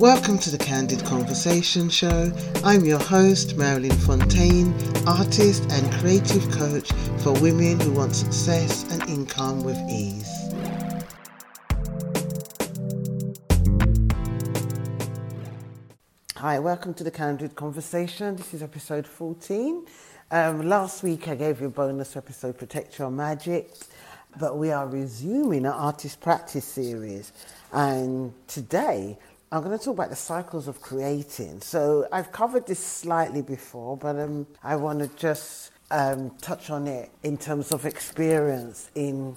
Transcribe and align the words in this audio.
Welcome 0.00 0.38
to 0.38 0.50
the 0.50 0.56
Candid 0.56 1.04
Conversation 1.04 1.90
Show. 1.90 2.32
I'm 2.64 2.86
your 2.86 2.98
host, 2.98 3.58
Marilyn 3.58 3.90
Fontaine, 3.90 4.72
artist 5.06 5.62
and 5.70 5.92
creative 5.92 6.50
coach 6.50 6.90
for 7.22 7.34
women 7.34 7.78
who 7.78 7.92
want 7.92 8.16
success 8.16 8.90
and 8.90 9.06
income 9.10 9.62
with 9.62 9.76
ease. 9.90 10.26
Hi, 16.36 16.58
welcome 16.58 16.94
to 16.94 17.04
the 17.04 17.10
Candid 17.10 17.54
Conversation. 17.54 18.36
This 18.36 18.54
is 18.54 18.62
episode 18.62 19.06
14. 19.06 19.84
Um, 20.30 20.66
last 20.66 21.02
week 21.02 21.28
I 21.28 21.34
gave 21.34 21.60
you 21.60 21.66
a 21.66 21.70
bonus 21.70 22.16
episode, 22.16 22.56
Protect 22.56 22.98
Your 22.98 23.10
Magic, 23.10 23.70
but 24.38 24.56
we 24.56 24.70
are 24.70 24.88
resuming 24.88 25.66
our 25.66 25.74
artist 25.74 26.22
practice 26.22 26.64
series. 26.64 27.34
And 27.70 28.32
today 28.48 29.18
I'm 29.52 29.64
going 29.64 29.76
to 29.76 29.84
talk 29.84 29.94
about 29.94 30.10
the 30.10 30.16
cycles 30.16 30.68
of 30.68 30.80
creating. 30.80 31.60
So 31.60 32.06
I've 32.12 32.30
covered 32.30 32.68
this 32.68 32.78
slightly 32.78 33.42
before, 33.42 33.96
but 33.96 34.16
um, 34.16 34.46
I 34.62 34.76
want 34.76 35.00
to 35.00 35.08
just 35.16 35.72
um, 35.90 36.30
touch 36.40 36.70
on 36.70 36.86
it 36.86 37.10
in 37.24 37.36
terms 37.36 37.72
of 37.72 37.84
experience 37.84 38.90
in 38.94 39.34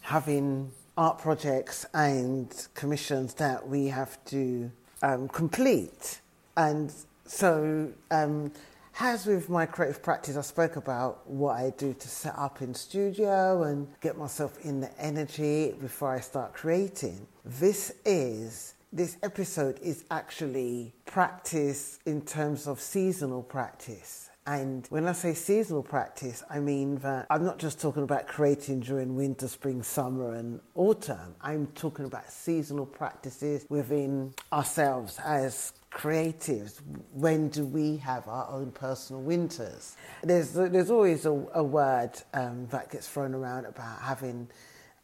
having 0.00 0.72
art 0.98 1.20
projects 1.20 1.86
and 1.94 2.66
commissions 2.74 3.34
that 3.34 3.68
we 3.68 3.86
have 3.86 4.22
to 4.24 4.68
um, 5.00 5.28
complete. 5.28 6.20
And 6.56 6.92
so, 7.24 7.92
um, 8.10 8.50
as 8.98 9.26
with 9.26 9.48
my 9.48 9.64
creative 9.64 10.02
practice, 10.02 10.36
I 10.36 10.40
spoke 10.40 10.74
about 10.74 11.24
what 11.30 11.52
I 11.52 11.72
do 11.78 11.94
to 11.94 12.08
set 12.08 12.36
up 12.36 12.62
in 12.62 12.74
studio 12.74 13.62
and 13.62 13.86
get 14.00 14.18
myself 14.18 14.58
in 14.64 14.80
the 14.80 14.90
energy 15.00 15.72
before 15.80 16.12
I 16.12 16.18
start 16.18 16.52
creating. 16.52 17.28
This 17.44 17.92
is 18.04 18.74
this 18.92 19.16
episode 19.22 19.78
is 19.80 20.04
actually 20.10 20.92
practice 21.06 21.98
in 22.04 22.20
terms 22.20 22.66
of 22.66 22.78
seasonal 22.78 23.42
practice. 23.42 24.28
And 24.46 24.86
when 24.88 25.06
I 25.06 25.12
say 25.12 25.34
seasonal 25.34 25.84
practice, 25.84 26.42
I 26.50 26.58
mean 26.58 26.96
that 26.96 27.26
I'm 27.30 27.44
not 27.44 27.58
just 27.58 27.80
talking 27.80 28.02
about 28.02 28.26
creating 28.26 28.80
during 28.80 29.14
winter, 29.14 29.48
spring, 29.48 29.82
summer, 29.82 30.34
and 30.34 30.60
autumn. 30.74 31.36
I'm 31.40 31.68
talking 31.68 32.04
about 32.04 32.30
seasonal 32.30 32.84
practices 32.84 33.64
within 33.68 34.34
ourselves 34.52 35.18
as 35.24 35.72
creatives. 35.92 36.80
When 37.12 37.48
do 37.48 37.64
we 37.64 37.98
have 37.98 38.26
our 38.26 38.50
own 38.50 38.72
personal 38.72 39.22
winters? 39.22 39.96
There's, 40.22 40.52
there's 40.52 40.90
always 40.90 41.24
a, 41.24 41.46
a 41.54 41.62
word 41.62 42.10
um, 42.34 42.66
that 42.72 42.90
gets 42.90 43.08
thrown 43.08 43.34
around 43.34 43.66
about 43.66 44.00
having 44.00 44.48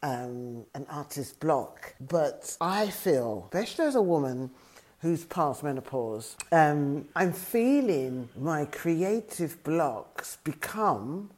um, 0.03 0.65
an 0.75 0.85
artist 0.89 1.39
block. 1.39 1.95
But 1.99 2.55
I 2.61 2.89
feel, 2.89 3.49
especially 3.51 3.85
as 3.85 3.95
a 3.95 4.01
woman 4.01 4.51
who's 5.01 5.25
past 5.25 5.63
menopause, 5.63 6.35
um, 6.51 7.07
I'm 7.15 7.33
feeling 7.33 8.29
my 8.37 8.65
creative 8.65 9.63
blocks 9.63 10.37
become 10.43 11.29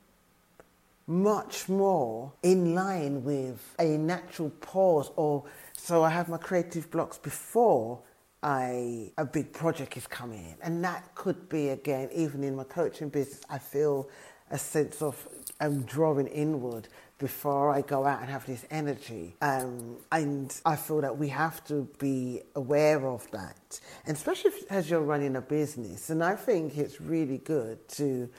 much 1.08 1.68
more 1.68 2.32
in 2.42 2.74
line 2.74 3.24
with 3.24 3.76
a 3.80 3.98
natural 3.98 4.50
pause 4.62 5.12
or 5.16 5.44
so 5.74 6.04
I 6.04 6.10
have 6.10 6.30
my 6.30 6.38
creative 6.38 6.90
blocks 6.90 7.18
before 7.18 8.00
I 8.44 9.12
a 9.18 9.26
big 9.26 9.52
project 9.54 9.98
is 9.98 10.08
coming 10.08 10.46
in. 10.46 10.56
And 10.62 10.84
that 10.84 11.14
could 11.16 11.50
be 11.50 11.70
again, 11.70 12.10
even 12.14 12.44
in 12.44 12.56
my 12.56 12.64
coaching 12.64 13.10
business, 13.10 13.42
I 13.50 13.58
feel 13.60 14.10
a 14.52 14.58
sense 14.58 15.02
of 15.02 15.28
um, 15.60 15.82
drawing 15.84 16.28
inward 16.28 16.88
before 17.18 17.70
I 17.72 17.82
go 17.82 18.06
out 18.06 18.22
and 18.22 18.30
have 18.30 18.46
this 18.46 18.66
energy. 18.72 19.36
Um, 19.42 19.98
and 20.12 20.54
I 20.66 20.76
feel 20.76 21.02
that 21.02 21.18
we 21.18 21.30
have 21.30 21.64
to 21.66 21.88
be 22.00 22.42
aware 22.56 23.08
of 23.08 23.30
that, 23.32 23.80
and 24.06 24.18
especially 24.18 24.52
if, 24.52 24.72
as 24.72 24.90
you're 24.90 25.02
running 25.02 25.36
a 25.36 25.42
business. 25.42 26.10
And 26.10 26.24
I 26.24 26.36
think 26.36 26.78
it's 26.78 27.00
really 27.00 27.38
good 27.38 27.88
to 27.90 28.30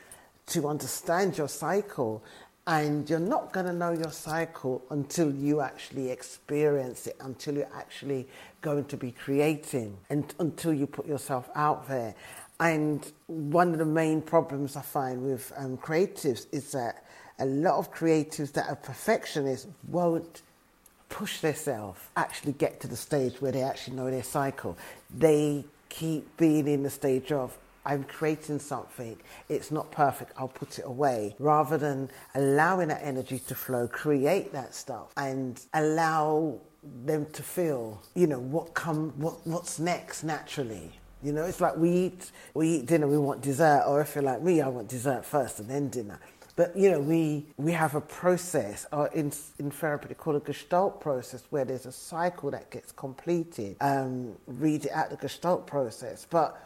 to 0.46 0.68
understand 0.68 1.38
your 1.38 1.48
cycle. 1.48 2.22
And 2.64 3.10
you're 3.10 3.18
not 3.18 3.52
going 3.52 3.66
to 3.66 3.72
know 3.72 3.90
your 3.90 4.12
cycle 4.12 4.84
until 4.90 5.34
you 5.34 5.60
actually 5.60 6.12
experience 6.12 7.08
it, 7.08 7.16
until 7.18 7.56
you're 7.56 7.74
actually 7.74 8.28
going 8.60 8.84
to 8.84 8.96
be 8.96 9.10
creating, 9.10 9.98
and 10.08 10.32
until 10.38 10.72
you 10.72 10.86
put 10.86 11.04
yourself 11.04 11.50
out 11.56 11.88
there. 11.88 12.14
And 12.62 13.10
one 13.26 13.72
of 13.72 13.78
the 13.80 13.84
main 13.84 14.22
problems 14.22 14.76
I 14.76 14.82
find 14.82 15.24
with 15.24 15.52
um, 15.56 15.76
creatives 15.76 16.46
is 16.52 16.70
that 16.70 17.04
a 17.40 17.44
lot 17.44 17.74
of 17.74 17.92
creatives 17.92 18.52
that 18.52 18.68
are 18.68 18.76
perfectionists 18.76 19.66
won't 19.88 20.42
push 21.08 21.40
themselves 21.40 22.00
actually 22.16 22.52
get 22.52 22.78
to 22.82 22.86
the 22.86 22.96
stage 22.96 23.40
where 23.40 23.50
they 23.50 23.62
actually 23.62 23.96
know 23.96 24.08
their 24.08 24.22
cycle. 24.22 24.78
They 25.12 25.64
keep 25.88 26.36
being 26.36 26.68
in 26.68 26.84
the 26.84 26.90
stage 26.90 27.32
of 27.32 27.58
I'm 27.84 28.04
creating 28.04 28.60
something, 28.60 29.16
it's 29.48 29.72
not 29.72 29.90
perfect, 29.90 30.30
I'll 30.38 30.46
put 30.46 30.78
it 30.78 30.84
away, 30.84 31.34
rather 31.40 31.76
than 31.76 32.10
allowing 32.36 32.88
that 32.88 33.02
energy 33.02 33.40
to 33.40 33.56
flow, 33.56 33.88
create 33.88 34.52
that 34.52 34.72
stuff, 34.72 35.08
and 35.16 35.60
allow 35.74 36.60
them 37.04 37.26
to 37.32 37.42
feel, 37.42 38.00
you 38.14 38.28
know, 38.28 38.38
what 38.38 38.72
come, 38.72 39.10
what, 39.16 39.44
what's 39.44 39.80
next 39.80 40.22
naturally. 40.22 40.92
You 41.22 41.32
know, 41.32 41.44
it's 41.44 41.60
like 41.60 41.76
we 41.76 41.90
eat, 41.90 42.30
we 42.52 42.68
eat 42.68 42.86
dinner, 42.86 43.06
we 43.06 43.18
want 43.18 43.42
dessert, 43.42 43.84
or 43.86 44.00
if 44.00 44.14
you're 44.14 44.24
like 44.24 44.42
me, 44.42 44.60
I 44.60 44.68
want 44.68 44.88
dessert 44.88 45.24
first 45.24 45.60
and 45.60 45.68
then 45.68 45.88
dinner. 45.88 46.18
But 46.54 46.76
you 46.76 46.90
know, 46.90 47.00
we 47.00 47.46
we 47.56 47.72
have 47.72 47.94
a 47.94 48.00
process, 48.00 48.86
or 48.92 49.06
in 49.08 49.32
in 49.58 49.70
therapy 49.70 50.08
they 50.08 50.14
call 50.14 50.36
a 50.36 50.40
Gestalt 50.40 51.00
process, 51.00 51.44
where 51.50 51.64
there's 51.64 51.86
a 51.86 51.92
cycle 51.92 52.50
that 52.50 52.70
gets 52.70 52.92
completed. 52.92 53.76
Um, 53.80 54.34
read 54.46 54.84
it 54.84 54.92
out 54.92 55.10
the 55.10 55.16
Gestalt 55.16 55.66
process, 55.66 56.26
but 56.28 56.60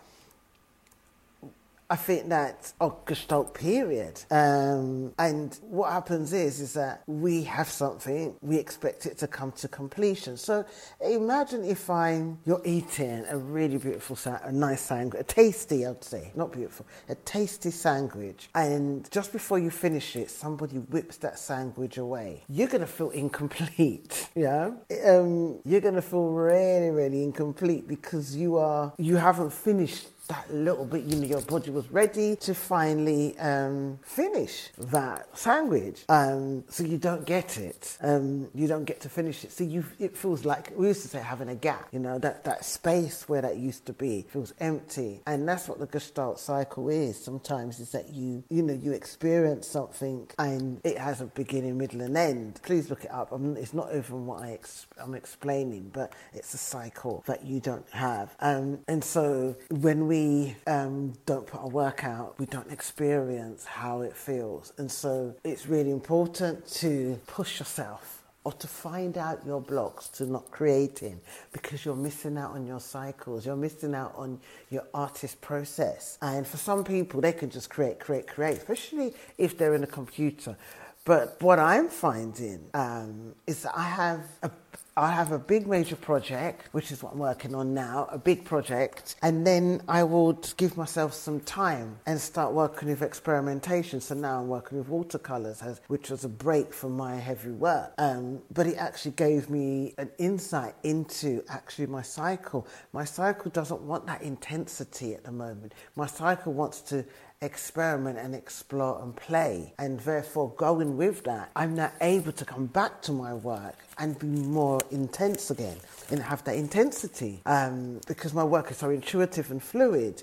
I 1.88 1.96
think 1.96 2.28
that 2.30 2.72
a 2.80 2.90
Gestalt 3.04 3.54
period. 3.54 4.20
Um, 4.30 5.12
and 5.18 5.56
what 5.62 5.92
happens 5.92 6.32
is, 6.32 6.60
is 6.60 6.72
that 6.74 7.02
we 7.06 7.44
have 7.44 7.68
something, 7.68 8.34
we 8.42 8.56
expect 8.56 9.06
it 9.06 9.18
to 9.18 9.28
come 9.28 9.52
to 9.52 9.68
completion. 9.68 10.36
So 10.36 10.64
imagine 11.00 11.64
if 11.64 11.88
I'm, 11.88 12.38
you're 12.44 12.62
eating 12.64 13.24
a 13.28 13.38
really 13.38 13.78
beautiful, 13.78 14.18
a 14.42 14.50
nice 14.50 14.80
sandwich, 14.80 15.20
a 15.20 15.24
tasty, 15.24 15.86
I'd 15.86 16.02
say, 16.02 16.32
not 16.34 16.52
beautiful, 16.52 16.86
a 17.08 17.14
tasty 17.14 17.70
sandwich. 17.70 18.48
And 18.54 19.08
just 19.10 19.32
before 19.32 19.58
you 19.58 19.70
finish 19.70 20.16
it, 20.16 20.30
somebody 20.30 20.78
whips 20.78 21.18
that 21.18 21.38
sandwich 21.38 21.98
away. 21.98 22.42
You're 22.48 22.68
going 22.68 22.80
to 22.80 22.86
feel 22.86 23.10
incomplete. 23.10 24.28
Yeah. 24.36 24.72
Um, 25.06 25.60
you're 25.64 25.80
going 25.80 25.94
to 25.94 26.02
feel 26.02 26.28
really, 26.28 26.90
really 26.90 27.22
incomplete 27.22 27.88
because 27.88 28.36
you 28.36 28.58
are, 28.58 28.92
you 28.98 29.16
haven't 29.16 29.52
finished 29.52 30.08
that 30.28 30.52
little 30.52 30.84
bit, 30.84 31.04
you 31.04 31.16
know, 31.16 31.26
your 31.26 31.40
body 31.42 31.70
was 31.70 31.90
ready 31.90 32.36
to 32.36 32.54
finally 32.54 33.38
um, 33.38 33.98
finish 34.02 34.70
that 34.78 35.28
sandwich. 35.36 36.04
Um, 36.08 36.64
so 36.68 36.84
you 36.84 36.98
don't 36.98 37.24
get 37.24 37.58
it. 37.58 37.96
Um, 38.00 38.48
you 38.54 38.66
don't 38.66 38.84
get 38.84 39.00
to 39.02 39.08
finish 39.08 39.44
it. 39.44 39.52
So 39.52 39.64
you, 39.64 39.84
it 39.98 40.16
feels 40.16 40.44
like 40.44 40.72
we 40.76 40.88
used 40.88 41.02
to 41.02 41.08
say 41.08 41.18
having 41.20 41.48
a 41.48 41.54
gap. 41.54 41.88
You 41.92 42.00
know, 42.00 42.18
that 42.18 42.44
that 42.44 42.64
space 42.64 43.28
where 43.28 43.42
that 43.42 43.56
used 43.56 43.86
to 43.86 43.92
be 43.92 44.26
feels 44.28 44.52
empty, 44.60 45.20
and 45.26 45.48
that's 45.48 45.68
what 45.68 45.78
the 45.78 45.86
Gestalt 45.86 46.38
cycle 46.38 46.88
is. 46.88 47.22
Sometimes 47.22 47.80
is 47.80 47.92
that 47.92 48.10
you, 48.12 48.42
you 48.50 48.62
know, 48.62 48.74
you 48.74 48.92
experience 48.92 49.66
something 49.68 50.28
and 50.38 50.80
it 50.84 50.98
has 50.98 51.20
a 51.20 51.26
beginning, 51.26 51.78
middle, 51.78 52.00
and 52.00 52.16
end. 52.16 52.60
Please 52.62 52.90
look 52.90 53.04
it 53.04 53.10
up. 53.10 53.32
I 53.32 53.36
it's 53.58 53.74
not 53.74 53.94
even 53.94 54.26
what 54.26 54.42
I 54.42 54.52
ex- 54.52 54.86
I'm 54.98 55.14
explaining, 55.14 55.90
but 55.92 56.12
it's 56.32 56.52
a 56.54 56.58
cycle 56.58 57.22
that 57.26 57.44
you 57.44 57.60
don't 57.60 57.88
have. 57.90 58.34
Um, 58.40 58.80
and 58.88 59.02
so 59.02 59.56
when 59.70 60.06
we 60.06 60.15
we 60.16 60.56
um, 60.66 61.12
don't 61.26 61.46
put 61.46 61.60
our 61.60 61.68
work 61.68 62.04
out, 62.04 62.38
we 62.38 62.46
don't 62.46 62.70
experience 62.70 63.64
how 63.64 64.00
it 64.00 64.16
feels. 64.16 64.72
And 64.78 64.90
so 64.90 65.34
it's 65.44 65.66
really 65.66 65.90
important 65.90 66.66
to 66.82 67.20
push 67.26 67.58
yourself 67.58 68.22
or 68.44 68.52
to 68.52 68.66
find 68.66 69.18
out 69.18 69.44
your 69.44 69.60
blocks 69.60 70.08
to 70.08 70.24
not 70.24 70.50
creating 70.50 71.20
because 71.52 71.84
you're 71.84 72.02
missing 72.08 72.38
out 72.38 72.52
on 72.52 72.66
your 72.66 72.80
cycles, 72.80 73.44
you're 73.44 73.56
missing 73.56 73.94
out 73.94 74.14
on 74.16 74.40
your 74.70 74.84
artist 74.94 75.40
process. 75.40 76.16
And 76.22 76.46
for 76.46 76.56
some 76.56 76.82
people, 76.82 77.20
they 77.20 77.32
can 77.32 77.50
just 77.50 77.68
create, 77.68 77.98
create, 77.98 78.26
create, 78.26 78.56
especially 78.56 79.12
if 79.36 79.58
they're 79.58 79.74
in 79.74 79.84
a 79.84 79.92
computer. 80.00 80.56
But 81.04 81.36
what 81.40 81.58
I'm 81.58 81.88
finding 81.88 82.68
um, 82.72 83.34
is 83.46 83.62
that 83.62 83.76
I 83.76 83.84
have 83.84 84.22
a 84.42 84.50
I 84.98 85.10
have 85.10 85.30
a 85.30 85.38
big 85.38 85.66
major 85.66 85.94
project, 85.94 86.72
which 86.72 86.90
is 86.90 87.02
what 87.02 87.12
I'm 87.12 87.18
working 87.18 87.54
on 87.54 87.74
now, 87.74 88.08
a 88.10 88.16
big 88.16 88.46
project, 88.46 89.16
and 89.20 89.46
then 89.46 89.82
I 89.86 90.02
would 90.02 90.54
give 90.56 90.78
myself 90.78 91.12
some 91.12 91.40
time 91.40 91.98
and 92.06 92.18
start 92.18 92.54
working 92.54 92.88
with 92.88 93.02
experimentation. 93.02 94.00
So 94.00 94.14
now 94.14 94.40
I'm 94.40 94.48
working 94.48 94.78
with 94.78 94.88
watercolors, 94.88 95.62
which 95.88 96.08
was 96.08 96.24
a 96.24 96.30
break 96.30 96.72
from 96.72 96.96
my 96.96 97.16
heavy 97.16 97.50
work. 97.50 97.92
Um, 97.98 98.40
but 98.50 98.66
it 98.66 98.76
actually 98.78 99.10
gave 99.10 99.50
me 99.50 99.92
an 99.98 100.10
insight 100.16 100.74
into 100.82 101.44
actually 101.50 101.88
my 101.88 102.00
cycle. 102.00 102.66
My 102.94 103.04
cycle 103.04 103.50
doesn't 103.50 103.82
want 103.82 104.06
that 104.06 104.22
intensity 104.22 105.12
at 105.12 105.24
the 105.24 105.32
moment. 105.32 105.74
My 105.94 106.06
cycle 106.06 106.54
wants 106.54 106.80
to 106.82 107.04
experiment 107.42 108.18
and 108.18 108.34
explore 108.34 109.02
and 109.02 109.14
play. 109.14 109.74
And 109.78 110.00
therefore, 110.00 110.50
going 110.56 110.96
with 110.96 111.24
that, 111.24 111.50
I'm 111.54 111.74
now 111.74 111.92
able 112.00 112.32
to 112.32 112.44
come 112.44 112.66
back 112.66 113.02
to 113.02 113.12
my 113.12 113.34
work 113.34 113.76
and 113.98 114.18
be 114.18 114.26
more 114.26 114.80
intense 114.90 115.50
again 115.50 115.76
and 116.10 116.22
have 116.22 116.44
that 116.44 116.56
intensity. 116.56 117.40
Um, 117.46 118.00
because 118.06 118.32
my 118.32 118.44
work 118.44 118.70
is 118.70 118.78
so 118.78 118.90
intuitive 118.90 119.50
and 119.50 119.62
fluid, 119.62 120.22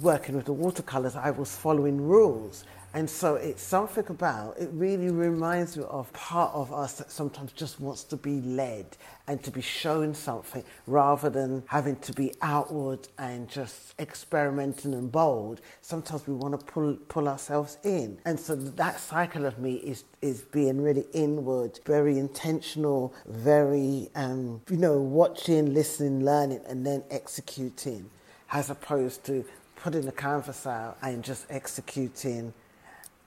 working 0.00 0.36
with 0.36 0.46
the 0.46 0.52
watercolors, 0.52 1.16
I 1.16 1.30
was 1.30 1.54
following 1.54 2.00
rules 2.00 2.64
and 2.94 3.08
so 3.08 3.36
it's 3.36 3.62
something 3.62 4.04
about, 4.08 4.58
it 4.58 4.68
really 4.72 5.08
reminds 5.08 5.76
me 5.76 5.84
of 5.84 6.12
part 6.12 6.52
of 6.54 6.72
us 6.72 6.94
that 6.94 7.10
sometimes 7.10 7.52
just 7.52 7.80
wants 7.80 8.04
to 8.04 8.16
be 8.16 8.42
led 8.42 8.86
and 9.26 9.42
to 9.44 9.50
be 9.50 9.62
shown 9.62 10.14
something 10.14 10.62
rather 10.86 11.30
than 11.30 11.62
having 11.68 11.96
to 11.96 12.12
be 12.12 12.34
outward 12.42 13.08
and 13.18 13.48
just 13.48 13.94
experimenting 13.98 14.92
and 14.92 15.10
bold. 15.10 15.62
Sometimes 15.80 16.26
we 16.26 16.34
want 16.34 16.58
to 16.58 16.66
pull, 16.66 16.94
pull 17.08 17.28
ourselves 17.28 17.78
in. 17.82 18.18
And 18.26 18.38
so 18.38 18.54
that 18.54 19.00
cycle 19.00 19.46
of 19.46 19.58
me 19.58 19.76
is, 19.76 20.04
is 20.20 20.42
being 20.42 20.82
really 20.82 21.06
inward, 21.14 21.80
very 21.86 22.18
intentional, 22.18 23.14
very, 23.26 24.10
um, 24.14 24.60
you 24.68 24.76
know, 24.76 25.00
watching, 25.00 25.72
listening, 25.72 26.24
learning, 26.24 26.60
and 26.66 26.86
then 26.86 27.04
executing 27.10 28.10
as 28.50 28.68
opposed 28.68 29.24
to 29.24 29.46
putting 29.76 30.02
the 30.02 30.12
canvas 30.12 30.66
out 30.66 30.98
and 31.02 31.24
just 31.24 31.46
executing 31.48 32.52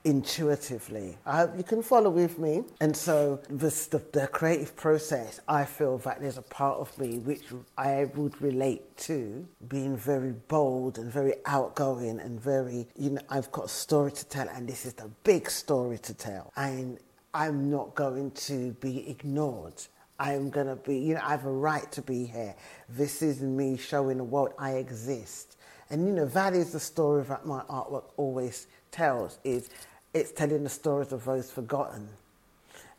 intuitively. 0.06 1.18
I 1.26 1.38
hope 1.38 1.56
you 1.56 1.64
can 1.64 1.82
follow 1.82 2.10
with 2.10 2.38
me. 2.38 2.62
And 2.80 2.96
so, 2.96 3.40
this, 3.50 3.86
the, 3.86 3.98
the 4.12 4.28
creative 4.28 4.76
process, 4.76 5.40
I 5.48 5.64
feel 5.64 5.98
that 5.98 6.20
there's 6.20 6.38
a 6.38 6.42
part 6.42 6.78
of 6.78 6.96
me 6.96 7.18
which 7.18 7.42
I 7.76 8.04
would 8.14 8.40
relate 8.40 8.96
to 8.98 9.44
being 9.66 9.96
very 9.96 10.30
bold 10.30 10.98
and 10.98 11.12
very 11.12 11.34
outgoing 11.44 12.20
and 12.20 12.40
very, 12.40 12.86
you 12.96 13.10
know, 13.10 13.20
I've 13.28 13.50
got 13.50 13.64
a 13.64 13.68
story 13.68 14.12
to 14.12 14.24
tell, 14.26 14.48
and 14.48 14.68
this 14.68 14.86
is 14.86 14.94
the 14.94 15.10
big 15.24 15.50
story 15.50 15.98
to 15.98 16.14
tell. 16.14 16.52
And 16.56 16.98
I'm 17.34 17.68
not 17.68 17.96
going 17.96 18.30
to 18.30 18.72
be 18.74 19.10
ignored. 19.10 19.82
I'm 20.20 20.50
going 20.50 20.68
to 20.68 20.76
be, 20.76 20.98
you 20.98 21.14
know, 21.14 21.20
I 21.24 21.30
have 21.30 21.46
a 21.46 21.50
right 21.50 21.90
to 21.92 22.00
be 22.00 22.26
here. 22.26 22.54
This 22.88 23.22
is 23.22 23.42
me 23.42 23.76
showing 23.76 24.18
the 24.18 24.24
world 24.24 24.52
I 24.56 24.74
exist. 24.74 25.56
And, 25.90 26.06
you 26.06 26.12
know, 26.12 26.26
that 26.26 26.54
is 26.54 26.70
the 26.70 26.80
story 26.80 27.24
that 27.24 27.44
my 27.44 27.62
artwork 27.62 28.04
always 28.16 28.68
tells 28.90 29.38
is 29.44 29.68
it's 30.16 30.32
telling 30.32 30.64
the 30.64 30.70
stories 30.70 31.12
of 31.12 31.24
those 31.24 31.50
forgotten 31.50 32.08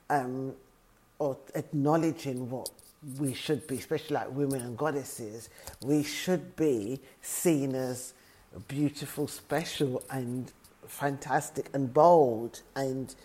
um, 0.09 0.53
or 1.19 1.37
acknowledging 1.55 2.49
what 2.49 2.69
we 3.19 3.33
should 3.33 3.65
be, 3.67 3.77
especially 3.77 4.15
like 4.15 4.35
women 4.35 4.61
and 4.61 4.77
goddesses, 4.77 5.49
we 5.81 6.03
should 6.03 6.55
be 6.55 6.99
seen 7.21 7.73
as 7.75 8.13
beautiful, 8.67 9.27
special, 9.27 10.03
and 10.11 10.51
fantastic, 10.87 11.69
and 11.73 11.93
bold, 11.93 12.61
and 12.75 13.15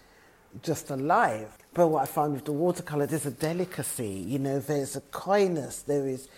just 0.62 0.90
alive. 0.90 1.56
But 1.74 1.88
what 1.88 2.02
I 2.02 2.06
find 2.06 2.32
with 2.34 2.44
the 2.44 2.52
watercolor, 2.52 3.06
there's 3.06 3.26
a 3.26 3.30
delicacy, 3.30 4.24
you 4.26 4.38
know, 4.38 4.58
there's 4.58 4.96
a 4.96 5.00
coyness, 5.00 5.82
there 5.82 6.06
is 6.06 6.28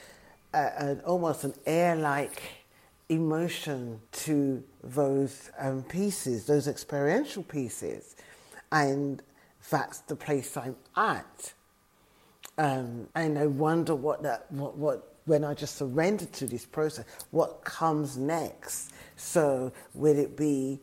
a, 0.53 0.99
almost 1.05 1.45
an 1.45 1.55
air 1.67 1.97
like 1.97 2.43
emotion 3.09 4.01
to 4.13 4.63
those 4.83 5.51
um, 5.59 5.83
pieces, 5.83 6.47
those 6.47 6.69
experiential 6.69 7.43
pieces. 7.43 8.17
And 8.73 9.23
that's 9.71 10.01
the 10.01 10.17
place 10.17 10.57
I'm 10.57 10.77
at. 10.97 11.53
Um, 12.57 13.09
and 13.15 13.39
I 13.39 13.47
wonder 13.47 13.95
what 13.95 14.23
that, 14.23 14.51
what, 14.51 14.77
what, 14.77 15.15
when 15.27 15.45
I 15.45 15.55
just 15.55 15.77
surrender 15.77 16.27
to 16.27 16.47
this 16.47 16.65
process, 16.65 17.05
what 17.31 17.65
comes 17.65 18.17
next? 18.17 18.93
So, 19.17 19.73
will 19.95 20.19
it 20.19 20.37
be, 20.37 20.81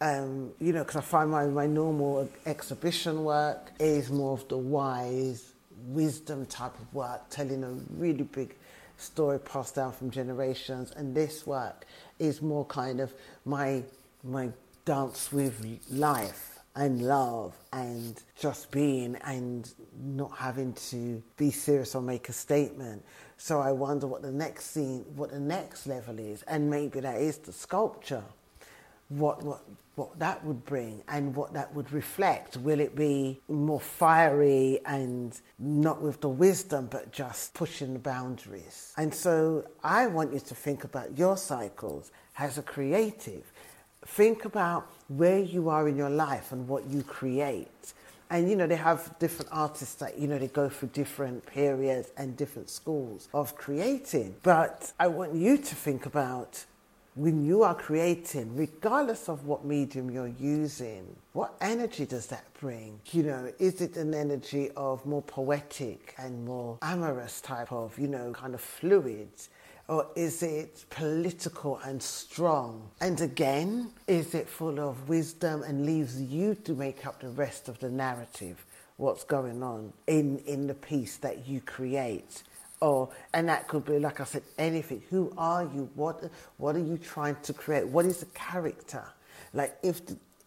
um, 0.00 0.52
you 0.60 0.72
know, 0.72 0.80
because 0.80 0.96
I 0.96 1.00
find 1.00 1.30
my, 1.30 1.46
my 1.46 1.66
normal 1.66 2.28
exhibition 2.46 3.24
work 3.24 3.72
is 3.78 4.10
more 4.10 4.34
of 4.34 4.46
the 4.48 4.58
wise, 4.58 5.52
wisdom 5.86 6.46
type 6.46 6.74
of 6.78 6.94
work, 6.94 7.22
telling 7.30 7.64
a 7.64 7.70
really 7.96 8.24
big 8.24 8.54
story 9.00 9.38
passed 9.38 9.74
down 9.74 9.92
from 9.92 10.10
generations, 10.10 10.92
and 10.96 11.14
this 11.14 11.46
work 11.46 11.86
is 12.18 12.42
more 12.42 12.64
kind 12.66 13.00
of 13.00 13.12
my 13.44 13.82
my 14.22 14.50
dance 14.84 15.32
with 15.32 15.64
life 15.90 16.58
and 16.76 17.02
love 17.02 17.54
and 17.72 18.22
just 18.38 18.70
being 18.70 19.16
and 19.24 19.72
not 19.98 20.36
having 20.36 20.72
to 20.72 21.22
be 21.36 21.50
serious 21.50 21.94
or 21.94 22.02
make 22.02 22.28
a 22.28 22.32
statement. 22.32 23.04
So 23.36 23.60
I 23.60 23.72
wonder 23.72 24.06
what 24.06 24.22
the 24.22 24.30
next 24.30 24.66
scene, 24.66 25.04
what 25.16 25.30
the 25.30 25.40
next 25.40 25.86
level 25.86 26.18
is, 26.18 26.42
and 26.42 26.70
maybe 26.70 27.00
that 27.00 27.20
is 27.20 27.38
the 27.38 27.52
sculpture. 27.52 28.24
What 29.10 29.42
what 29.42 29.62
what 30.00 30.18
that 30.18 30.42
would 30.44 30.64
bring 30.64 31.02
and 31.08 31.36
what 31.36 31.52
that 31.52 31.74
would 31.74 31.92
reflect. 31.92 32.56
Will 32.56 32.80
it 32.80 32.96
be 32.96 33.38
more 33.48 33.80
fiery 33.80 34.80
and 34.86 35.38
not 35.58 36.00
with 36.00 36.22
the 36.22 36.28
wisdom, 36.28 36.88
but 36.90 37.12
just 37.12 37.52
pushing 37.52 37.92
the 37.92 37.98
boundaries? 37.98 38.94
And 38.96 39.14
so 39.14 39.66
I 39.84 40.06
want 40.06 40.32
you 40.32 40.40
to 40.40 40.54
think 40.54 40.84
about 40.84 41.18
your 41.18 41.36
cycles 41.36 42.12
as 42.38 42.56
a 42.56 42.62
creative. 42.62 43.52
Think 44.06 44.46
about 44.46 44.90
where 45.08 45.38
you 45.38 45.68
are 45.68 45.86
in 45.86 45.96
your 45.96 46.08
life 46.08 46.52
and 46.52 46.66
what 46.66 46.86
you 46.88 47.02
create. 47.02 47.92
And 48.30 48.48
you 48.48 48.56
know, 48.56 48.68
they 48.68 48.76
have 48.76 49.18
different 49.18 49.50
artists 49.52 49.96
that, 49.96 50.18
you 50.18 50.28
know, 50.28 50.38
they 50.38 50.48
go 50.48 50.68
through 50.68 50.90
different 50.90 51.44
periods 51.44 52.10
and 52.16 52.36
different 52.36 52.70
schools 52.70 53.28
of 53.34 53.56
creating. 53.56 54.36
But 54.42 54.92
I 54.98 55.08
want 55.08 55.34
you 55.34 55.58
to 55.58 55.74
think 55.74 56.06
about 56.06 56.64
when 57.14 57.44
you 57.44 57.62
are 57.62 57.74
creating, 57.74 58.54
regardless 58.56 59.28
of 59.28 59.44
what 59.44 59.64
medium 59.64 60.10
you're 60.10 60.28
using, 60.28 61.04
what 61.32 61.54
energy 61.60 62.06
does 62.06 62.26
that 62.26 62.44
bring? 62.54 63.00
You 63.10 63.24
know, 63.24 63.52
is 63.58 63.80
it 63.80 63.96
an 63.96 64.14
energy 64.14 64.70
of 64.76 65.04
more 65.04 65.22
poetic 65.22 66.14
and 66.18 66.44
more 66.44 66.78
amorous 66.82 67.40
type 67.40 67.72
of, 67.72 67.98
you 67.98 68.06
know, 68.06 68.32
kind 68.32 68.54
of 68.54 68.60
fluid? 68.60 69.28
Or 69.88 70.06
is 70.14 70.44
it 70.44 70.84
political 70.88 71.78
and 71.78 72.00
strong? 72.00 72.88
And 73.00 73.20
again, 73.20 73.90
is 74.06 74.34
it 74.36 74.48
full 74.48 74.78
of 74.78 75.08
wisdom 75.08 75.64
and 75.64 75.84
leaves 75.84 76.22
you 76.22 76.54
to 76.54 76.74
make 76.74 77.06
up 77.06 77.20
the 77.20 77.30
rest 77.30 77.68
of 77.68 77.80
the 77.80 77.90
narrative? 77.90 78.64
What's 78.98 79.24
going 79.24 79.64
on 79.64 79.92
in, 80.06 80.38
in 80.46 80.68
the 80.68 80.74
piece 80.74 81.16
that 81.18 81.48
you 81.48 81.60
create? 81.60 82.44
Or 82.80 83.10
and 83.34 83.48
that 83.48 83.68
could 83.68 83.84
be 83.84 83.98
like 83.98 84.20
I 84.20 84.24
said, 84.24 84.42
anything. 84.58 85.02
Who 85.10 85.32
are 85.38 85.64
you? 85.64 85.90
What 85.94 86.30
what 86.58 86.76
are 86.76 86.80
you 86.80 86.98
trying 86.98 87.36
to 87.42 87.52
create? 87.52 87.86
What 87.86 88.06
is 88.06 88.18
the 88.18 88.26
character? 88.26 89.04
Like 89.54 89.76
if 89.82 90.02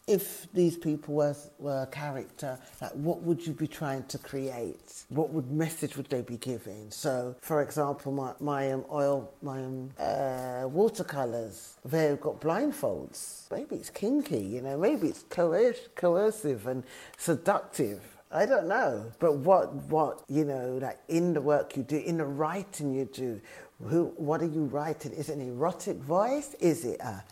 if 0.08 0.48
these 0.54 0.78
people 0.78 1.16
were 1.16 1.36
were 1.60 1.84
a 1.84 1.88
character, 1.88 2.60
like 2.82 2.92
what 2.94 3.22
would 3.24 3.46
you 3.46 3.54
be 3.54 3.68
trying 3.68 4.04
to 4.06 4.18
create? 4.18 5.06
What 5.10 5.30
would 5.32 5.52
message 5.52 5.96
would 5.98 6.08
they 6.10 6.22
be 6.22 6.38
giving? 6.38 6.92
So, 6.92 7.36
for 7.42 7.62
example, 7.62 8.12
my 8.12 8.34
my 8.40 8.72
um, 8.72 8.86
oil 8.92 9.32
my 9.42 9.64
um, 9.64 9.92
uh, 10.00 10.68
watercolors, 10.68 11.78
they've 11.86 12.20
got 12.20 12.42
blindfolds. 12.42 13.52
Maybe 13.52 13.78
it's 13.78 13.90
kinky, 13.92 14.40
you 14.40 14.62
know. 14.62 14.78
Maybe 14.78 15.08
it's 15.10 15.24
coer- 15.30 15.75
coercive 15.96 16.68
and 16.68 16.84
seductive 17.18 18.02
I 18.34 18.48
don't 18.48 18.68
know. 18.68 19.12
But 19.20 19.38
what, 19.38 19.74
what, 19.74 20.24
you 20.28 20.44
know, 20.44 20.80
like 20.82 21.00
in 21.08 21.34
the 21.34 21.42
work 21.42 21.78
you 21.78 21.84
do, 21.84 21.98
in 21.98 22.18
the 22.18 22.25
writing 22.25 22.94
you 22.94 23.06
do, 23.06 23.40
who, 23.84 24.06
what 24.18 24.42
are 24.42 24.48
you 24.48 24.66
writing? 24.66 25.12
Is 25.12 25.30
it 25.30 25.38
an 25.38 25.48
erotic 25.48 25.98
voice? 25.98 26.56
Is 26.60 26.84
it 26.84 27.00
a, 27.00 27.24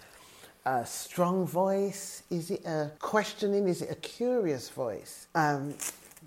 a 0.65 0.86
strong 0.86 1.48
voice? 1.48 2.24
Is 2.29 2.51
it 2.51 2.63
a 2.65 2.91
questioning? 3.00 3.67
Is 3.67 3.81
it 3.81 3.89
a 3.89 3.96
curious 3.96 4.70
voice? 4.70 5.27
Um, 5.34 5.74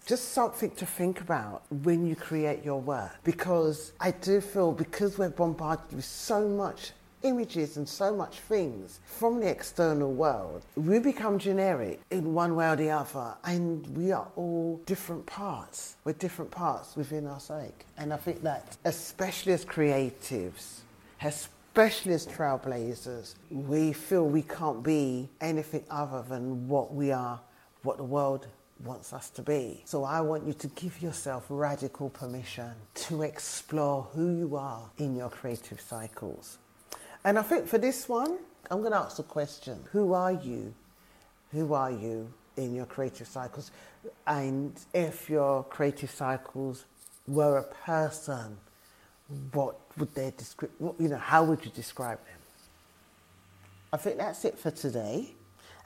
just 0.06 0.32
something 0.32 0.70
to 0.72 0.84
think 0.84 1.20
about 1.20 1.62
when 1.70 2.06
you 2.06 2.16
create 2.16 2.64
your 2.64 2.80
work 2.80 3.12
because 3.22 3.92
I 4.00 4.10
do 4.10 4.40
feel 4.40 4.72
because 4.72 5.16
we're 5.18 5.30
bombarded 5.30 5.92
with 5.94 6.04
so 6.04 6.48
much 6.48 6.90
images 7.24 7.76
and 7.76 7.88
so 7.88 8.14
much 8.14 8.38
things 8.38 9.00
from 9.04 9.40
the 9.40 9.48
external 9.48 10.12
world, 10.12 10.62
we 10.76 10.98
become 11.00 11.38
generic 11.38 12.00
in 12.10 12.34
one 12.34 12.54
way 12.54 12.68
or 12.68 12.76
the 12.76 12.90
other, 12.90 13.34
and 13.44 13.84
we 13.96 14.12
are 14.12 14.28
all 14.36 14.80
different 14.86 15.26
parts. 15.26 15.96
We're 16.04 16.12
different 16.12 16.50
parts 16.50 16.94
within 16.94 17.26
our 17.26 17.40
psyche. 17.40 17.72
And 17.96 18.12
I 18.12 18.16
think 18.16 18.42
that, 18.42 18.76
especially 18.84 19.54
as 19.54 19.64
creatives, 19.64 20.80
especially 21.22 22.12
as 22.12 22.26
trailblazers, 22.26 23.34
we 23.50 23.92
feel 23.92 24.26
we 24.26 24.42
can't 24.42 24.82
be 24.82 25.28
anything 25.40 25.84
other 25.90 26.22
than 26.22 26.68
what 26.68 26.94
we 26.94 27.10
are, 27.10 27.40
what 27.82 27.96
the 27.96 28.04
world 28.04 28.46
wants 28.84 29.12
us 29.12 29.30
to 29.30 29.42
be. 29.42 29.82
So 29.86 30.04
I 30.04 30.20
want 30.20 30.46
you 30.46 30.52
to 30.52 30.66
give 30.68 31.00
yourself 31.00 31.46
radical 31.48 32.10
permission 32.10 32.72
to 32.94 33.22
explore 33.22 34.02
who 34.12 34.36
you 34.36 34.56
are 34.56 34.90
in 34.98 35.16
your 35.16 35.30
creative 35.30 35.80
cycles. 35.80 36.58
And 37.24 37.38
I 37.38 37.42
think 37.42 37.66
for 37.66 37.78
this 37.78 38.08
one, 38.08 38.38
I'm 38.70 38.80
going 38.80 38.92
to 38.92 38.98
ask 38.98 39.16
the 39.16 39.22
question 39.22 39.78
Who 39.92 40.12
are 40.12 40.32
you? 40.32 40.74
Who 41.52 41.74
are 41.74 41.90
you 41.90 42.32
in 42.56 42.74
your 42.74 42.86
creative 42.86 43.26
cycles? 43.26 43.70
And 44.26 44.78
if 44.92 45.30
your 45.30 45.64
creative 45.64 46.10
cycles 46.10 46.84
were 47.26 47.58
a 47.58 47.62
person, 47.62 48.58
what 49.52 49.76
would 49.96 50.14
they 50.14 50.32
describe? 50.36 50.70
You 50.80 51.08
know, 51.08 51.16
how 51.16 51.44
would 51.44 51.64
you 51.64 51.70
describe 51.70 52.18
them? 52.18 52.38
I 53.92 53.96
think 53.96 54.18
that's 54.18 54.44
it 54.44 54.58
for 54.58 54.70
today. 54.70 55.34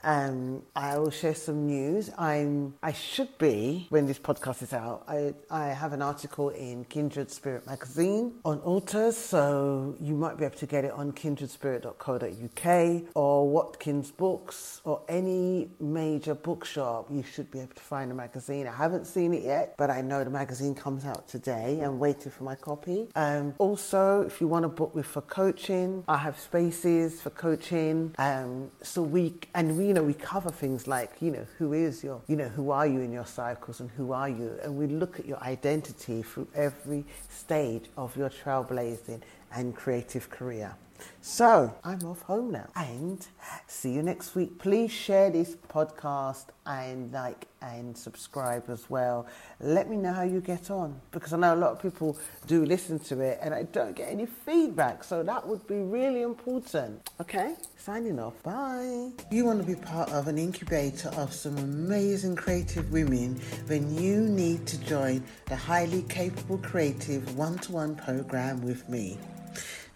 Um, 0.03 0.63
I 0.75 0.97
will 0.97 1.11
share 1.11 1.35
some 1.35 1.67
news. 1.67 2.09
I'm, 2.17 2.73
I 2.81 2.93
should 2.93 3.37
be, 3.37 3.87
when 3.89 4.05
this 4.05 4.19
podcast 4.19 4.61
is 4.61 4.73
out, 4.73 5.03
I, 5.07 5.33
I 5.49 5.67
have 5.67 5.93
an 5.93 6.01
article 6.01 6.49
in 6.49 6.85
Kindred 6.85 7.29
Spirit 7.31 7.65
magazine 7.67 8.35
on 8.45 8.59
authors, 8.59 9.17
so 9.17 9.95
you 9.99 10.15
might 10.15 10.37
be 10.37 10.45
able 10.45 10.57
to 10.57 10.65
get 10.65 10.85
it 10.85 10.91
on 10.91 11.11
kindredspirit.co.uk 11.11 13.03
or 13.15 13.49
Watkins 13.49 14.11
Books 14.11 14.81
or 14.83 15.01
any 15.09 15.69
major 15.79 16.35
bookshop. 16.35 17.07
You 17.11 17.23
should 17.23 17.51
be 17.51 17.59
able 17.59 17.73
to 17.75 17.81
find 17.81 18.09
the 18.11 18.15
magazine. 18.15 18.67
I 18.67 18.75
haven't 18.75 19.05
seen 19.05 19.33
it 19.33 19.43
yet, 19.43 19.75
but 19.77 19.89
I 19.89 20.01
know 20.01 20.23
the 20.23 20.29
magazine 20.29 20.75
comes 20.75 21.05
out 21.05 21.27
today. 21.27 21.81
I'm 21.83 21.99
waiting 21.99 22.31
for 22.31 22.43
my 22.43 22.55
copy. 22.55 23.09
Um, 23.15 23.53
also, 23.57 24.21
if 24.21 24.39
you 24.39 24.47
want 24.47 24.63
to 24.63 24.69
book 24.69 24.95
me 24.95 25.03
for 25.03 25.21
coaching, 25.21 26.03
I 26.07 26.17
have 26.17 26.39
spaces 26.39 27.21
for 27.21 27.31
coaching. 27.31 28.15
Um, 28.17 28.71
so 28.81 29.01
we, 29.01 29.33
and 29.53 29.77
we 29.77 29.88
you 29.89 29.95
know, 29.95 30.03
we 30.03 30.13
cover 30.13 30.51
things 30.51 30.87
like, 30.87 31.13
you 31.19 31.31
know, 31.31 31.47
who 31.57 31.73
is 31.73 32.03
your, 32.03 32.21
you 32.27 32.35
know, 32.35 32.47
who 32.47 32.69
are 32.69 32.85
you 32.85 32.99
in 32.99 33.11
your 33.11 33.25
cycles 33.25 33.79
and 33.79 33.89
who 33.97 34.11
are 34.11 34.29
you? 34.29 34.55
And 34.61 34.77
we 34.77 34.85
look 34.85 35.19
at 35.19 35.25
your 35.25 35.41
identity 35.41 36.21
through 36.21 36.47
every 36.53 37.05
stage 37.27 37.85
of 37.97 38.15
your 38.15 38.29
trailblazing 38.29 39.21
and 39.51 39.75
creative 39.75 40.29
career. 40.29 40.75
So 41.21 41.73
I'm 41.83 42.03
off 42.03 42.21
home 42.21 42.51
now 42.51 42.67
and 42.75 43.25
see 43.65 43.93
you 43.93 44.03
next 44.03 44.35
week. 44.35 44.59
Please 44.59 44.91
share 44.91 45.29
this 45.29 45.55
podcast 45.55 46.45
and 46.65 47.11
like 47.11 47.47
and 47.61 47.97
subscribe 47.97 48.69
as 48.69 48.89
well. 48.89 49.25
Let 49.59 49.89
me 49.89 49.97
know 49.97 50.13
how 50.13 50.23
you 50.23 50.39
get 50.39 50.69
on 50.69 50.99
because 51.11 51.33
I 51.33 51.37
know 51.37 51.53
a 51.53 51.55
lot 51.55 51.71
of 51.71 51.81
people 51.81 52.17
do 52.47 52.65
listen 52.65 52.99
to 52.99 53.21
it 53.21 53.39
and 53.41 53.53
I 53.53 53.63
don't 53.63 53.95
get 53.95 54.09
any 54.09 54.25
feedback. 54.25 55.03
So 55.03 55.23
that 55.23 55.47
would 55.47 55.65
be 55.67 55.77
really 55.77 56.21
important. 56.21 57.09
Okay, 57.19 57.55
signing 57.89 58.19
off. 58.19 58.43
Bye. 58.43 59.09
You 59.31 59.45
want 59.45 59.61
to 59.61 59.65
be 59.65 59.73
part 59.73 60.11
of 60.11 60.27
an 60.27 60.37
incubator 60.37 61.09
of 61.17 61.33
some 61.33 61.57
amazing 61.57 62.35
creative 62.35 62.91
women, 62.91 63.41
then 63.65 63.91
you 63.95 64.21
need 64.21 64.67
to 64.67 64.79
join 64.81 65.23
the 65.47 65.55
highly 65.55 66.03
capable 66.03 66.59
creative 66.59 67.35
one 67.35 67.57
to 67.57 67.71
one 67.71 67.95
program 67.95 68.61
with 68.61 68.87
me. 68.89 69.17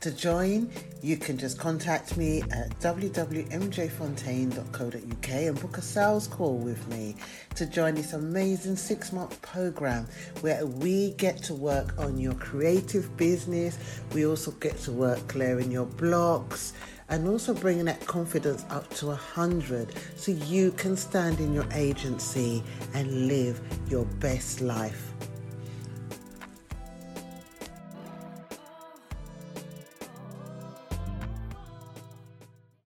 To 0.04 0.12
join, 0.12 0.70
you 1.02 1.16
can 1.16 1.38
just 1.38 1.58
contact 1.58 2.18
me 2.18 2.42
at 2.52 2.78
www.mjfontaine.co.uk 2.82 5.30
and 5.30 5.62
book 5.62 5.78
a 5.78 5.82
sales 5.82 6.28
call 6.28 6.58
with 6.58 6.86
me 6.90 7.16
to 7.56 7.66
join 7.66 7.96
this 7.96 8.12
amazing 8.12 8.76
six 8.76 9.14
month 9.14 9.42
program 9.42 10.06
where 10.42 10.66
we 10.66 11.12
get 11.12 11.42
to 11.44 11.54
work 11.54 11.98
on 11.98 12.18
your 12.18 12.34
creative 12.34 13.16
business. 13.16 13.78
We 14.14 14.26
also 14.26 14.52
get 14.52 14.78
to 14.80 14.92
work 14.92 15.26
clearing 15.30 15.72
your 15.72 15.86
blocks 15.86 16.74
and 17.08 17.26
also 17.26 17.54
bringing 17.54 17.86
that 17.86 18.06
confidence 18.06 18.66
up 18.70 18.90
to 18.96 19.12
a 19.12 19.16
hundred 19.16 19.94
so 20.18 20.34
you 20.34 20.74
can 20.74 20.98
stand 20.98 21.40
in 21.40 21.54
your 21.54 21.68
agency 21.72 22.62
and 22.94 23.30
live 23.30 23.62
your 23.88 24.04
best 24.20 24.60
life. 24.60 25.14